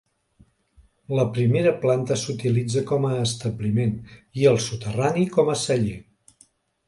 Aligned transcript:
La 1.17 1.25
primera 1.33 1.73
planta 1.83 2.17
s'utilitza 2.21 2.81
com 2.91 3.05
a 3.09 3.13
establiment 3.25 3.93
i 4.41 4.49
el 4.53 4.59
soterrani 4.69 5.27
com 5.39 5.53
a 5.53 5.59
celler. 5.65 5.97